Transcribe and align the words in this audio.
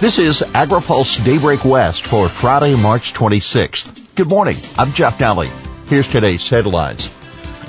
This 0.00 0.20
is 0.20 0.42
AgriPulse 0.42 1.24
Daybreak 1.24 1.64
West 1.64 2.06
for 2.06 2.28
Friday, 2.28 2.80
March 2.80 3.14
26th. 3.14 4.14
Good 4.14 4.28
morning. 4.28 4.54
I'm 4.78 4.92
Jeff 4.92 5.18
Nalley. 5.18 5.48
Here's 5.88 6.06
today's 6.06 6.48
headlines. 6.48 7.10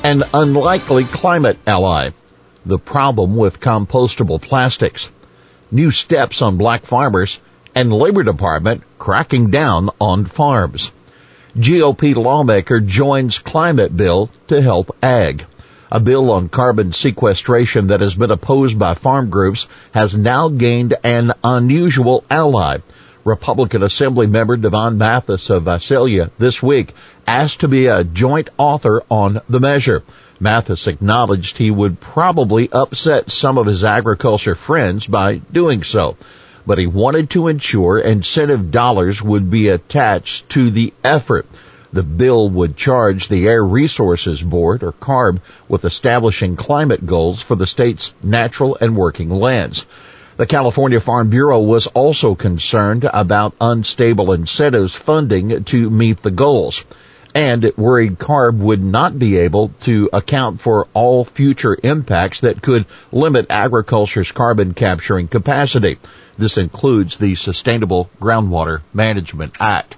An 0.04 0.22
unlikely 0.32 1.06
climate 1.06 1.58
ally. 1.66 2.12
The 2.68 2.78
problem 2.78 3.36
with 3.36 3.60
compostable 3.60 4.40
plastics. 4.40 5.10
New 5.72 5.90
steps 5.90 6.44
on 6.44 6.58
black 6.58 6.86
farmers 6.86 7.40
and 7.74 7.92
Labor 7.92 8.22
Department 8.22 8.84
cracking 9.00 9.50
down 9.50 9.90
on 10.00 10.26
farms. 10.26 10.92
GOP 11.58 12.14
lawmaker 12.14 12.80
joins 12.80 13.40
climate 13.40 13.98
bill 13.98 14.30
to 14.50 14.62
help 14.62 14.96
ag. 15.02 15.48
A 15.92 16.00
bill 16.00 16.32
on 16.32 16.50
carbon 16.50 16.94
sequestration 16.94 17.88
that 17.88 18.02
has 18.02 18.14
been 18.14 18.30
opposed 18.30 18.78
by 18.78 18.94
farm 18.94 19.32
groups 19.32 19.66
has 19.92 20.16
now 20.16 20.48
gained 20.48 20.94
an 21.04 21.34
unusual 21.44 22.24
ally. 22.30 22.78
Republican 23.26 23.82
Assembly 23.82 24.28
member 24.28 24.56
Devon 24.56 25.00
Mathis 25.00 25.50
of 25.50 25.64
Visalia 25.64 26.30
this 26.38 26.62
week 26.62 26.94
asked 27.26 27.62
to 27.62 27.68
be 27.68 27.88
a 27.88 28.04
joint 28.04 28.52
author 28.60 29.02
on 29.10 29.42
the 29.50 29.60
measure. 29.60 30.04
Mathis 30.40 30.86
acknowledged 30.86 31.58
he 31.58 31.72
would 31.72 32.00
probably 32.00 32.70
upset 32.72 33.32
some 33.32 33.58
of 33.58 33.66
his 33.66 33.84
agriculture 33.84 34.56
friends 34.56 35.08
by 35.08 35.42
doing 35.52 35.84
so, 35.84 36.18
but 36.68 36.78
he 36.78 36.86
wanted 36.86 37.32
to 37.32 37.48
ensure 37.48 37.98
incentive 37.98 38.70
dollars 38.70 39.24
would 39.24 39.50
be 39.50 39.70
attached 39.70 40.50
to 40.50 40.70
the 40.70 40.94
effort. 41.04 41.48
The 41.92 42.04
bill 42.04 42.50
would 42.50 42.78
charge 42.78 43.28
the 43.28 43.48
Air 43.48 43.66
Resources 43.66 44.42
Board, 44.42 44.84
or 44.84 44.92
CARB, 44.92 45.40
with 45.68 45.86
establishing 45.86 46.56
climate 46.56 47.06
goals 47.06 47.42
for 47.42 47.56
the 47.56 47.66
state's 47.66 48.14
natural 48.22 48.78
and 48.80 48.96
working 48.96 49.32
lands. 49.32 49.88
The 50.38 50.46
California 50.46 51.00
Farm 51.00 51.30
Bureau 51.30 51.60
was 51.60 51.88
also 51.88 52.36
concerned 52.36 53.10
about 53.12 53.56
unstable 53.60 54.32
incentives 54.34 54.94
funding 54.94 55.64
to 55.66 55.90
meet 55.90 56.22
the 56.22 56.32
goals. 56.32 56.84
And 57.36 57.66
it 57.66 57.78
worried 57.78 58.20
CARB 58.20 58.58
would 58.60 58.84
not 58.84 59.20
be 59.20 59.38
able 59.38 59.72
to 59.82 60.10
account 60.14 60.62
for 60.62 60.88
all 60.94 61.26
future 61.26 61.78
impacts 61.84 62.42
that 62.42 62.62
could 62.62 62.86
limit 63.12 63.48
agriculture's 63.50 64.32
carbon 64.32 64.74
capturing 64.74 65.28
capacity. 65.28 65.98
This 66.38 66.58
includes 66.58 67.18
the 67.18 67.36
Sustainable 67.36 68.10
Groundwater 68.22 68.82
Management 68.94 69.56
Act. 69.60 69.96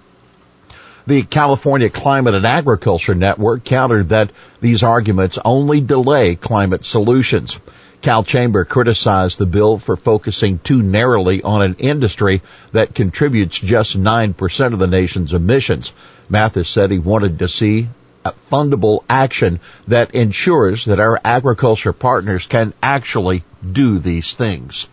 The 1.11 1.23
California 1.23 1.89
Climate 1.89 2.35
and 2.35 2.45
Agriculture 2.45 3.13
Network 3.13 3.65
countered 3.65 4.07
that 4.09 4.31
these 4.61 4.81
arguments 4.81 5.37
only 5.43 5.81
delay 5.81 6.35
climate 6.37 6.85
solutions. 6.85 7.59
Cal 8.01 8.23
Chamber 8.23 8.63
criticized 8.63 9.37
the 9.37 9.45
bill 9.45 9.77
for 9.77 9.97
focusing 9.97 10.59
too 10.59 10.81
narrowly 10.81 11.43
on 11.43 11.63
an 11.63 11.75
industry 11.79 12.41
that 12.71 12.95
contributes 12.95 13.59
just 13.59 13.99
9% 13.99 14.71
of 14.71 14.79
the 14.79 14.87
nation's 14.87 15.33
emissions. 15.33 15.91
Mathis 16.29 16.69
said 16.69 16.91
he 16.91 16.99
wanted 16.99 17.39
to 17.39 17.49
see 17.49 17.89
fundable 18.49 19.03
action 19.09 19.59
that 19.89 20.15
ensures 20.15 20.85
that 20.85 21.01
our 21.01 21.19
agriculture 21.25 21.91
partners 21.91 22.47
can 22.47 22.73
actually 22.81 23.43
do 23.69 23.99
these 23.99 24.33
things. 24.33 24.87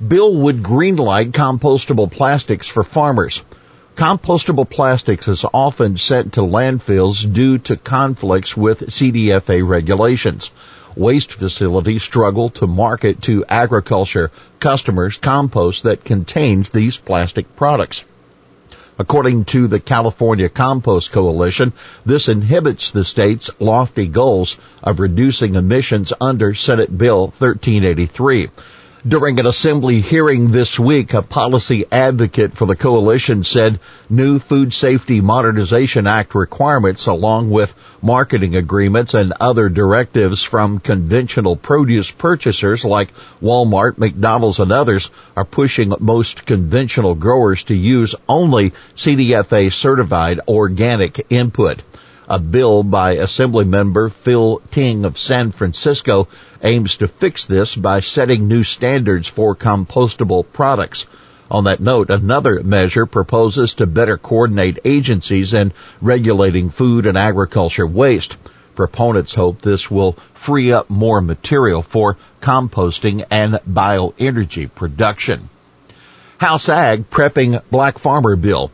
Bill 0.00 0.34
would 0.34 0.62
greenlight 0.62 1.32
compostable 1.32 2.10
plastics 2.10 2.66
for 2.66 2.82
farmers. 2.82 3.42
Compostable 3.96 4.68
plastics 4.68 5.26
is 5.26 5.42
often 5.54 5.96
sent 5.96 6.34
to 6.34 6.42
landfills 6.42 7.32
due 7.32 7.56
to 7.56 7.78
conflicts 7.78 8.54
with 8.54 8.90
CDFA 8.90 9.66
regulations. 9.66 10.50
Waste 10.94 11.32
facilities 11.32 12.02
struggle 12.02 12.50
to 12.50 12.66
market 12.66 13.22
to 13.22 13.46
agriculture 13.48 14.30
customers 14.60 15.16
compost 15.16 15.84
that 15.84 16.04
contains 16.04 16.68
these 16.68 16.98
plastic 16.98 17.56
products. 17.56 18.04
According 18.98 19.46
to 19.46 19.66
the 19.66 19.80
California 19.80 20.50
Compost 20.50 21.10
Coalition, 21.10 21.72
this 22.04 22.28
inhibits 22.28 22.90
the 22.90 23.04
state's 23.04 23.48
lofty 23.58 24.08
goals 24.08 24.58
of 24.82 25.00
reducing 25.00 25.54
emissions 25.54 26.12
under 26.20 26.52
Senate 26.52 26.96
Bill 26.98 27.28
1383. 27.38 28.50
During 29.06 29.38
an 29.38 29.46
assembly 29.46 30.00
hearing 30.00 30.52
this 30.52 30.78
week, 30.78 31.12
a 31.12 31.20
policy 31.20 31.84
advocate 31.92 32.54
for 32.54 32.66
the 32.66 32.74
coalition 32.74 33.44
said 33.44 33.78
new 34.08 34.38
Food 34.38 34.72
Safety 34.72 35.20
Modernization 35.20 36.06
Act 36.06 36.34
requirements 36.34 37.06
along 37.06 37.50
with 37.50 37.74
marketing 38.00 38.56
agreements 38.56 39.12
and 39.12 39.34
other 39.38 39.68
directives 39.68 40.42
from 40.42 40.80
conventional 40.80 41.56
produce 41.56 42.10
purchasers 42.10 42.86
like 42.86 43.12
Walmart, 43.42 43.98
McDonald's, 43.98 44.60
and 44.60 44.72
others 44.72 45.10
are 45.36 45.44
pushing 45.44 45.92
most 46.00 46.46
conventional 46.46 47.14
growers 47.14 47.64
to 47.64 47.74
use 47.74 48.14
only 48.28 48.72
CDFA 48.96 49.72
certified 49.72 50.40
organic 50.48 51.26
input. 51.28 51.82
A 52.28 52.40
bill 52.40 52.82
by 52.82 53.18
Assemblymember 53.18 54.10
Phil 54.10 54.60
Ting 54.72 55.04
of 55.04 55.16
San 55.16 55.52
Francisco 55.52 56.26
aims 56.60 56.96
to 56.96 57.06
fix 57.06 57.46
this 57.46 57.76
by 57.76 58.00
setting 58.00 58.48
new 58.48 58.64
standards 58.64 59.28
for 59.28 59.54
compostable 59.54 60.44
products. 60.52 61.06
On 61.52 61.62
that 61.64 61.78
note, 61.78 62.10
another 62.10 62.64
measure 62.64 63.06
proposes 63.06 63.74
to 63.74 63.86
better 63.86 64.18
coordinate 64.18 64.80
agencies 64.84 65.54
in 65.54 65.72
regulating 66.00 66.70
food 66.70 67.06
and 67.06 67.16
agriculture 67.16 67.86
waste. 67.86 68.36
Proponents 68.74 69.34
hope 69.34 69.62
this 69.62 69.88
will 69.88 70.16
free 70.34 70.72
up 70.72 70.90
more 70.90 71.20
material 71.20 71.82
for 71.82 72.16
composting 72.42 73.24
and 73.30 73.60
bioenergy 73.70 74.68
production. 74.74 75.48
House 76.38 76.68
Ag 76.68 77.08
prepping 77.08 77.62
Black 77.70 77.98
Farmer 77.98 78.34
Bill. 78.34 78.72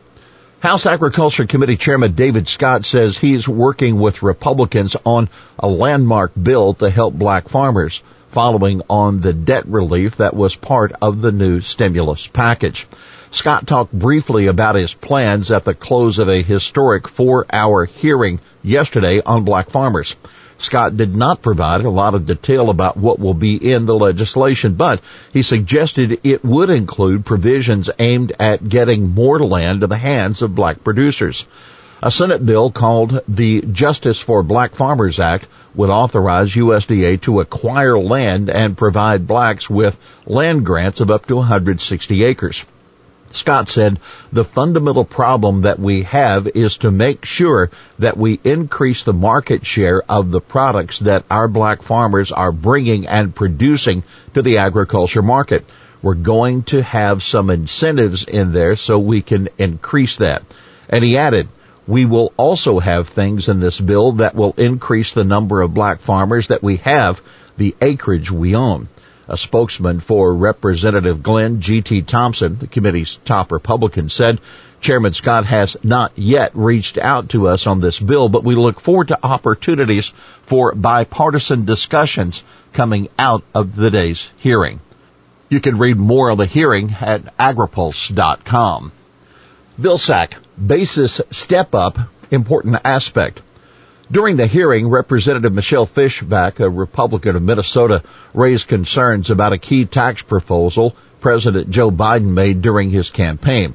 House 0.63 0.85
Agriculture 0.85 1.45
Committee 1.45 1.75
Chairman 1.75 2.13
David 2.13 2.47
Scott 2.47 2.85
says 2.85 3.17
he's 3.17 3.49
working 3.49 3.99
with 3.99 4.23
Republicans 4.23 4.95
on 5.05 5.27
a 5.59 5.67
landmark 5.67 6.31
bill 6.41 6.73
to 6.75 6.89
help 6.89 7.13
black 7.13 7.49
farmers 7.49 8.01
following 8.29 8.81
on 8.89 9.19
the 9.19 9.33
debt 9.33 9.65
relief 9.65 10.15
that 10.15 10.33
was 10.33 10.55
part 10.55 10.93
of 11.01 11.19
the 11.19 11.33
new 11.33 11.59
stimulus 11.59 12.27
package. 12.27 12.87
Scott 13.29 13.67
talked 13.67 13.91
briefly 13.91 14.47
about 14.47 14.75
his 14.75 14.93
plans 14.93 15.51
at 15.51 15.65
the 15.65 15.73
close 15.73 16.17
of 16.17 16.29
a 16.29 16.41
historic 16.41 17.09
four 17.09 17.45
hour 17.51 17.83
hearing 17.83 18.39
yesterday 18.63 19.21
on 19.21 19.43
black 19.43 19.69
farmers. 19.69 20.15
Scott 20.63 20.95
did 20.95 21.15
not 21.15 21.41
provide 21.41 21.83
a 21.83 21.89
lot 21.89 22.15
of 22.15 22.25
detail 22.25 22.69
about 22.69 22.95
what 22.95 23.19
will 23.19 23.33
be 23.33 23.55
in 23.55 23.85
the 23.85 23.95
legislation, 23.95 24.75
but 24.75 25.01
he 25.33 25.41
suggested 25.41 26.21
it 26.23 26.43
would 26.43 26.69
include 26.69 27.25
provisions 27.25 27.89
aimed 27.99 28.31
at 28.39 28.67
getting 28.67 29.13
more 29.13 29.39
land 29.39 29.81
to 29.81 29.87
the 29.87 29.97
hands 29.97 30.41
of 30.41 30.55
black 30.55 30.83
producers. 30.83 31.45
A 32.01 32.11
Senate 32.11 32.45
bill 32.45 32.71
called 32.71 33.21
the 33.27 33.61
Justice 33.61 34.19
for 34.19 34.41
Black 34.41 34.75
Farmers 34.75 35.19
Act 35.19 35.47
would 35.75 35.89
authorize 35.89 36.53
USDA 36.53 37.21
to 37.21 37.39
acquire 37.39 37.97
land 37.97 38.49
and 38.49 38.77
provide 38.77 39.27
blacks 39.27 39.69
with 39.69 39.97
land 40.25 40.65
grants 40.65 41.01
of 41.01 41.11
up 41.11 41.25
to 41.27 41.35
160 41.35 42.23
acres. 42.23 42.63
Scott 43.33 43.67
said, 43.67 43.99
the 44.31 44.45
fundamental 44.45 45.05
problem 45.05 45.63
that 45.63 45.79
we 45.79 46.03
have 46.03 46.47
is 46.47 46.77
to 46.79 46.91
make 46.91 47.25
sure 47.25 47.71
that 47.97 48.15
we 48.15 48.39
increase 48.43 49.03
the 49.03 49.13
market 49.13 49.65
share 49.65 50.03
of 50.07 50.29
the 50.29 50.39
products 50.39 50.99
that 50.99 51.25
our 51.31 51.47
black 51.47 51.81
farmers 51.81 52.31
are 52.31 52.51
bringing 52.51 53.07
and 53.07 53.33
producing 53.33 54.03
to 54.35 54.43
the 54.43 54.57
agriculture 54.57 55.23
market. 55.23 55.65
We're 56.03 56.13
going 56.13 56.63
to 56.63 56.83
have 56.83 57.23
some 57.23 57.49
incentives 57.49 58.23
in 58.23 58.51
there 58.51 58.75
so 58.75 58.99
we 58.99 59.23
can 59.23 59.49
increase 59.57 60.17
that. 60.17 60.43
And 60.87 61.03
he 61.03 61.17
added, 61.17 61.47
we 61.87 62.05
will 62.05 62.33
also 62.37 62.77
have 62.77 63.09
things 63.09 63.49
in 63.49 63.59
this 63.59 63.79
bill 63.79 64.13
that 64.13 64.35
will 64.35 64.53
increase 64.57 65.13
the 65.13 65.23
number 65.23 65.61
of 65.61 65.73
black 65.73 65.99
farmers 66.01 66.49
that 66.49 66.61
we 66.61 66.77
have, 66.77 67.21
the 67.57 67.75
acreage 67.81 68.29
we 68.29 68.55
own. 68.55 68.89
A 69.27 69.37
spokesman 69.37 70.01
for 70.01 70.33
Representative 70.33 71.23
Glenn 71.23 71.61
G.T. 71.61 72.01
Thompson, 72.03 72.57
the 72.57 72.67
committee's 72.67 73.19
top 73.23 73.51
Republican, 73.51 74.09
said 74.09 74.39
Chairman 74.81 75.13
Scott 75.13 75.45
has 75.45 75.77
not 75.81 76.11
yet 76.15 76.51
reached 76.53 76.97
out 76.97 77.29
to 77.29 77.47
us 77.47 77.65
on 77.65 77.79
this 77.79 78.01
bill, 78.01 78.27
but 78.27 78.43
we 78.43 78.53
look 78.53 78.81
forward 78.81 79.07
to 79.07 79.25
opportunities 79.25 80.13
for 80.45 80.75
bipartisan 80.75 81.63
discussions 81.63 82.43
coming 82.73 83.07
out 83.17 83.43
of 83.55 83.77
the 83.77 83.89
day's 83.89 84.29
hearing. 84.37 84.81
You 85.47 85.61
can 85.61 85.77
read 85.77 85.97
more 85.97 86.29
of 86.29 86.37
the 86.37 86.45
hearing 86.45 86.95
at 86.99 87.37
agripulse.com. 87.37 88.91
Vilsack, 89.79 90.33
basis 90.67 91.21
step 91.31 91.73
up, 91.73 91.97
important 92.29 92.77
aspect. 92.83 93.41
During 94.13 94.37
the 94.37 94.45
hearing, 94.45 94.89
Representative 94.89 95.53
Michelle 95.53 95.87
Fischbach, 95.87 96.59
a 96.59 96.69
Republican 96.69 97.35
of 97.35 97.41
Minnesota, 97.41 98.03
raised 98.35 98.67
concerns 98.67 99.31
about 99.31 99.53
a 99.53 99.57
key 99.57 99.85
tax 99.85 100.21
proposal 100.21 100.95
President 101.19 101.71
Joe 101.71 101.89
Biden 101.89 102.27
made 102.27 102.61
during 102.61 102.91
his 102.91 103.09
campaign, 103.09 103.73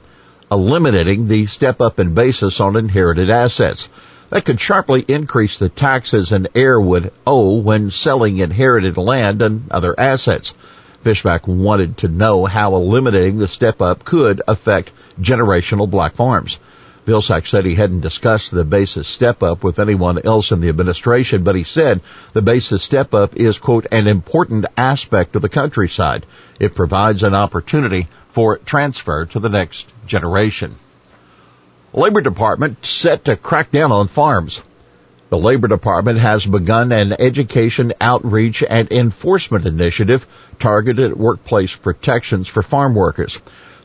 eliminating 0.49 1.26
the 1.26 1.46
step 1.46 1.81
up 1.81 1.99
in 1.99 2.14
basis 2.14 2.61
on 2.61 2.76
inherited 2.76 3.31
assets. 3.31 3.88
That 4.31 4.44
could 4.44 4.61
sharply 4.61 5.05
increase 5.08 5.58
the 5.58 5.70
taxes 5.70 6.31
an 6.31 6.46
heir 6.55 6.81
would 6.81 7.11
owe 7.26 7.56
when 7.56 7.90
selling 7.90 8.38
inherited 8.38 8.96
land 8.96 9.43
and 9.43 9.69
other 9.73 9.99
assets. 9.99 10.55
Fischbach 11.05 11.49
wanted 11.49 11.96
to 11.96 12.06
know 12.06 12.44
how 12.44 12.76
eliminating 12.76 13.38
the 13.38 13.49
step 13.49 13.82
up 13.82 14.05
could 14.05 14.40
affect 14.46 14.93
generational 15.20 15.90
black 15.90 16.14
farms. 16.14 16.61
Vilsack 17.08 17.46
said 17.49 17.64
he 17.64 17.75
hadn't 17.75 18.02
discussed 18.02 18.50
the 18.50 18.64
basis 18.64 19.08
step 19.08 19.43
up 19.43 19.64
with 19.64 19.78
anyone 19.78 20.20
else 20.22 20.52
in 20.52 20.60
the 20.60 20.69
administration, 20.69 21.43
but 21.43 21.56
he 21.56 21.64
said 21.64 22.02
the 22.34 22.43
basis 22.43 22.82
step 22.82 23.14
up 23.14 23.34
is, 23.34 23.56
quote, 23.56 23.87
an 23.90 24.06
important 24.06 24.66
aspect 24.76 25.34
of 25.34 25.40
the 25.40 25.49
countryside. 25.49 26.26
It 26.60 26.75
provides 26.75 27.22
an 27.22 27.34
opportunity 27.34 28.08
for 28.32 28.58
transfer 28.58 29.25
to 29.25 29.40
the 29.40 29.49
next 29.49 29.90
generation. 30.06 30.75
Labor 31.94 32.20
Department 32.20 32.84
set 32.84 33.25
to 33.25 33.37
crack 33.37 33.72
down 33.72 33.90
on 33.90 34.06
farms. 34.06 34.61
The 35.31 35.38
Labor 35.38 35.69
Department 35.69 36.19
has 36.19 36.44
begun 36.44 36.93
an 36.93 37.14
education, 37.14 37.94
outreach, 38.02 38.62
and 38.62 38.93
enforcement 38.93 39.64
initiative 39.64 40.26
targeted 40.58 41.12
at 41.12 41.16
workplace 41.16 41.75
protections 41.75 42.49
for 42.49 42.62
farm 42.62 42.94
workers. 42.94 43.38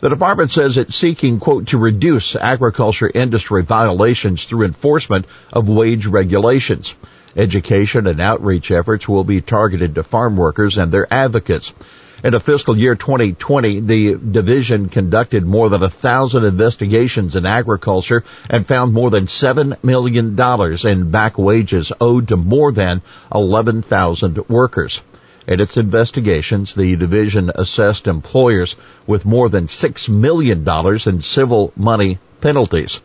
The 0.03 0.09
department 0.09 0.51
says 0.51 0.75
it's 0.75 0.97
seeking, 0.97 1.39
quote, 1.39 1.67
to 1.67 1.77
reduce 1.77 2.35
agriculture 2.35 3.09
industry 3.13 3.63
violations 3.63 4.43
through 4.43 4.65
enforcement 4.65 5.25
of 5.53 5.69
wage 5.69 6.07
regulations. 6.07 6.93
Education 7.37 8.05
and 8.07 8.19
outreach 8.19 8.69
efforts 8.69 9.07
will 9.07 9.23
be 9.23 9.39
targeted 9.39 9.95
to 9.95 10.03
farm 10.03 10.35
workers 10.35 10.77
and 10.77 10.91
their 10.91 11.07
advocates. 11.09 11.73
In 12.21 12.33
the 12.33 12.41
fiscal 12.41 12.77
year 12.77 12.95
2020, 12.95 13.79
the 13.79 14.15
division 14.15 14.89
conducted 14.89 15.45
more 15.45 15.69
than 15.69 15.81
a 15.81 15.89
thousand 15.89 16.43
investigations 16.43 17.37
in 17.37 17.45
agriculture 17.45 18.25
and 18.49 18.67
found 18.67 18.91
more 18.91 19.09
than 19.09 19.29
seven 19.29 19.77
million 19.83 20.35
dollars 20.35 20.83
in 20.83 21.11
back 21.11 21.37
wages 21.37 21.93
owed 22.01 22.27
to 22.27 22.35
more 22.35 22.73
than 22.73 23.01
11,000 23.33 24.49
workers. 24.49 25.01
In 25.45 25.59
its 25.59 25.75
investigations, 25.75 26.73
the 26.73 26.95
division 26.95 27.51
assessed 27.53 28.07
employers 28.07 28.77
with 29.05 29.25
more 29.25 29.49
than 29.49 29.67
six 29.67 30.07
million 30.07 30.63
dollars 30.63 31.05
in 31.05 31.21
civil 31.21 31.73
money 31.75 32.19
penalties. 32.39 33.01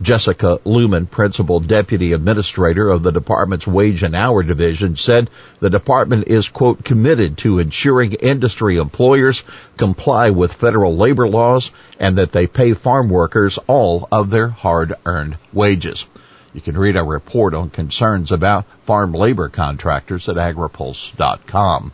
Jessica 0.00 0.58
Looman, 0.64 1.08
Principal 1.08 1.60
Deputy 1.60 2.12
Administrator 2.12 2.88
of 2.88 3.02
the 3.02 3.12
department's 3.12 3.66
Wage 3.66 4.02
and 4.02 4.16
Hour 4.16 4.42
Division, 4.42 4.96
said 4.96 5.30
the 5.60 5.70
department 5.70 6.28
is, 6.28 6.48
quote, 6.48 6.82
committed 6.82 7.38
to 7.38 7.58
ensuring 7.58 8.14
industry 8.14 8.78
employers 8.78 9.44
comply 9.76 10.30
with 10.30 10.54
federal 10.54 10.96
labor 10.96 11.28
laws 11.28 11.70
and 12.00 12.18
that 12.18 12.32
they 12.32 12.46
pay 12.46 12.72
farm 12.72 13.10
workers 13.10 13.58
all 13.66 14.08
of 14.10 14.30
their 14.30 14.48
hard-earned 14.48 15.36
wages. 15.52 16.06
You 16.54 16.60
can 16.60 16.76
read 16.76 16.96
our 16.96 17.04
report 17.04 17.54
on 17.54 17.70
concerns 17.70 18.30
about 18.30 18.66
farm 18.84 19.12
labor 19.12 19.48
contractors 19.48 20.28
at 20.28 20.36
agripulse.com. 20.36 21.92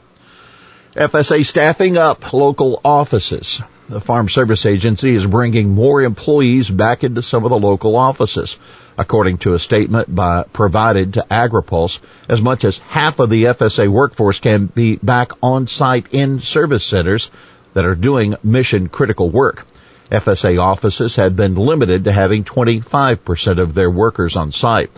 FSA 0.96 1.46
staffing 1.46 1.96
up 1.96 2.32
local 2.32 2.80
offices. 2.84 3.62
The 3.88 4.00
Farm 4.00 4.28
Service 4.28 4.66
Agency 4.66 5.14
is 5.14 5.26
bringing 5.26 5.70
more 5.70 6.02
employees 6.02 6.68
back 6.68 7.04
into 7.04 7.22
some 7.22 7.44
of 7.44 7.50
the 7.50 7.58
local 7.58 7.96
offices. 7.96 8.58
According 8.98 9.38
to 9.38 9.54
a 9.54 9.60
statement 9.60 10.12
by, 10.12 10.42
provided 10.52 11.14
to 11.14 11.26
AgriPulse, 11.30 12.00
as 12.28 12.42
much 12.42 12.64
as 12.64 12.78
half 12.78 13.20
of 13.20 13.30
the 13.30 13.44
FSA 13.44 13.88
workforce 13.88 14.40
can 14.40 14.66
be 14.66 14.96
back 14.96 15.30
on 15.40 15.68
site 15.68 16.06
in 16.10 16.40
service 16.40 16.84
centers 16.84 17.30
that 17.74 17.84
are 17.84 17.94
doing 17.94 18.34
mission 18.42 18.88
critical 18.88 19.30
work. 19.30 19.64
FSA 20.10 20.60
offices 20.60 21.16
have 21.16 21.36
been 21.36 21.54
limited 21.54 22.04
to 22.04 22.12
having 22.12 22.44
25% 22.44 23.58
of 23.58 23.74
their 23.74 23.90
workers 23.90 24.36
on 24.36 24.52
site. 24.52 24.90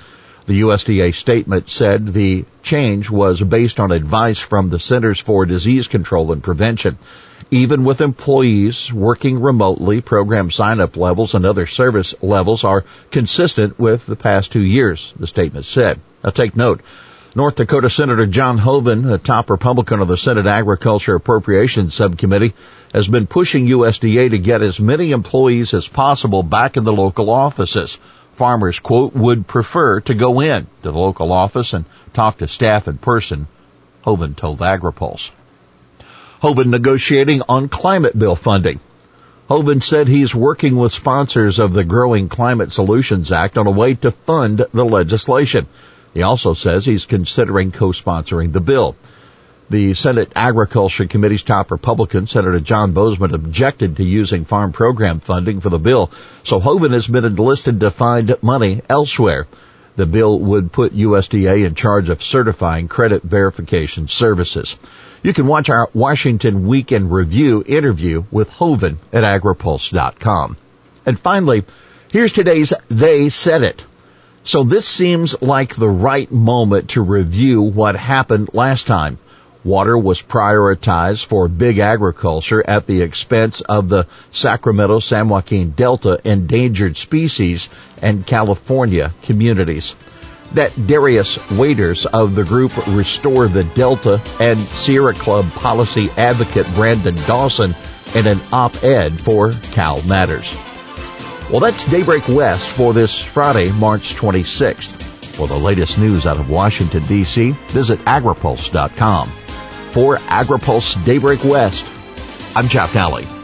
The 0.47 0.63
USDA 0.63 1.15
statement 1.15 1.69
said 1.69 2.13
the 2.13 2.45
change 2.63 3.11
was 3.11 3.41
based 3.41 3.79
on 3.79 3.93
advice 3.93 4.39
from 4.39 4.71
the 4.71 4.79
Centers 4.79 5.21
for 5.21 5.47
Disease 5.47 5.87
Control 5.87 6.33
and 6.33 6.43
Prevention. 6.43 6.99
Even 7.51 7.85
with 7.85 8.01
employees 8.01 8.93
working 8.93 9.41
remotely, 9.41 10.01
program 10.01 10.51
sign-up 10.51 10.97
levels 10.97 11.35
and 11.35 11.45
other 11.45 11.67
service 11.67 12.15
levels 12.23 12.63
are 12.65 12.85
consistent 13.11 13.79
with 13.79 14.07
the 14.07 14.17
past 14.17 14.53
two 14.53 14.63
years, 14.63 15.13
the 15.19 15.27
statement 15.27 15.67
said. 15.67 15.99
Now 16.23 16.31
take 16.31 16.55
note. 16.55 16.81
North 17.33 17.55
Dakota 17.55 17.89
Senator 17.89 18.27
John 18.27 18.59
Hoeven, 18.59 19.03
the 19.03 19.17
top 19.17 19.51
Republican 19.51 20.01
of 20.01 20.09
the 20.09 20.17
Senate 20.17 20.47
Agriculture 20.47 21.15
Appropriations 21.15 21.95
Subcommittee, 21.95 22.55
has 22.93 23.07
been 23.07 23.29
pushing 23.29 23.69
USDA 23.69 24.31
to 24.31 24.39
get 24.39 24.63
as 24.63 24.81
many 24.81 25.13
employees 25.13 25.73
as 25.73 25.87
possible 25.87 26.43
back 26.43 26.77
in 26.77 26.83
the 26.83 26.93
local 26.93 27.31
offices. 27.31 27.99
Farmers, 28.35 28.81
quote, 28.81 29.15
would 29.15 29.47
prefer 29.47 30.01
to 30.01 30.15
go 30.15 30.41
in 30.41 30.67
to 30.83 30.91
the 30.91 30.99
local 30.99 31.31
office 31.31 31.73
and 31.73 31.85
talk 32.13 32.39
to 32.39 32.49
staff 32.49 32.89
in 32.89 32.99
person, 32.99 33.47
Hoeven 34.03 34.35
told 34.35 34.59
AgriPulse. 34.59 35.31
Hoeven 36.43 36.71
negotiating 36.71 37.43
on 37.49 37.69
climate 37.69 38.19
bill 38.19 38.35
funding. 38.35 38.81
Hoeven 39.49 39.83
said 39.83 40.09
he's 40.09 40.35
working 40.35 40.75
with 40.75 40.93
sponsors 40.93 41.61
of 41.61 41.75
the 41.75 41.85
Growing 41.85 42.29
Climate 42.29 42.73
Solutions 42.73 43.31
Act 43.31 43.57
on 43.57 43.69
a 43.69 43.71
way 43.71 43.95
to 43.95 44.11
fund 44.11 44.67
the 44.73 44.85
legislation. 44.85 45.69
He 46.15 46.23
also 46.23 46.55
says 46.55 46.85
he's 46.85 47.05
considering 47.05 47.73
co-sponsoring 47.73 48.53
the 48.53 48.61
bill. 48.61 48.97
The 49.71 49.95
Senate 49.95 50.33
Agriculture 50.35 51.07
Committee's 51.07 51.45
top 51.45 51.71
Republican, 51.71 52.27
Senator 52.27 52.59
John 52.59 52.93
Boozman, 52.93 53.33
objected 53.33 53.97
to 53.97 54.03
using 54.03 54.45
farm 54.45 54.73
program 54.73 55.21
funding 55.21 55.61
for 55.61 55.69
the 55.69 55.79
bill, 55.79 56.11
so 56.43 56.59
Hoeven 56.59 56.91
has 56.91 57.07
been 57.07 57.25
enlisted 57.25 57.79
to 57.79 57.93
find 57.93 58.35
money 58.43 58.83
elsewhere. 58.89 59.47
The 59.95 60.07
bill 60.07 60.41
would 60.41 60.73
put 60.73 60.97
USDA 60.97 61.65
in 61.65 61.77
charge 61.77 62.09
of 62.09 62.23
certifying 62.23 62.89
credit 62.89 63.23
verification 63.23 64.09
services. 64.09 64.77
You 65.23 65.33
can 65.33 65.47
watch 65.47 65.69
our 65.69 65.89
Washington 65.95 66.67
Weekend 66.67 67.13
Review 67.13 67.63
interview 67.65 68.25
with 68.33 68.51
Hoeven 68.51 68.99
at 69.13 69.23
agripulse.com. 69.23 70.57
And 71.07 71.19
finally, 71.19 71.65
here's 72.09 72.33
today's 72.33 72.73
They 72.89 73.29
Said 73.29 73.63
It. 73.63 73.85
So 74.45 74.65
this 74.65 74.87
seems 74.87 75.41
like 75.43 75.77
the 75.77 75.89
right 75.89 76.31
moment 76.31 76.91
to 76.91 77.03
review 77.03 77.63
what 77.63 77.95
happened 77.97 78.51
last 78.53 78.87
time. 78.87 79.19
Water 79.63 79.99
was 79.99 80.23
prioritized 80.23 81.27
for 81.27 81.47
big 81.47 81.79
agriculture 81.79 82.65
at 82.67 82.87
the 82.87 83.03
expense 83.03 83.61
of 83.61 83.91
the 83.91 84.07
Sacramento 84.33 85.01
San 85.01 85.29
Joaquin 85.29 85.73
Delta 85.73 86.19
endangered 86.25 86.97
species 86.97 87.69
and 88.01 88.27
California 88.27 89.13
communities 89.23 89.95
that 90.55 90.73
Darius 90.87 91.39
Waiters 91.51 92.07
of 92.07 92.35
the 92.35 92.45
group 92.45 92.73
Restore 92.89 93.49
the 93.49 93.65
Delta 93.65 94.21
and 94.41 94.59
Sierra 94.59 95.15
Club 95.15 95.51
policy 95.53 96.11
advocate 96.17 96.67
Brandon 96.75 97.15
Dawson 97.27 97.75
in 98.15 98.27
an 98.27 98.39
op-ed 98.53 99.21
for 99.21 99.53
Cal 99.73 100.03
Matters. 100.03 100.70
Well, 101.51 101.59
that's 101.59 101.91
Daybreak 101.91 102.29
West 102.29 102.69
for 102.69 102.93
this 102.93 103.21
Friday, 103.21 103.73
March 103.73 104.15
26th. 104.15 105.03
For 105.35 105.49
the 105.49 105.57
latest 105.57 105.99
news 105.99 106.25
out 106.25 106.39
of 106.39 106.49
Washington, 106.49 107.03
D.C., 107.03 107.51
visit 107.51 107.99
agripulse.com. 108.01 109.27
For 109.27 110.17
AgriPulse 110.17 111.05
Daybreak 111.05 111.43
West, 111.43 111.87
I'm 112.55 112.69
Jeff 112.69 112.93
Nalley. 112.93 113.40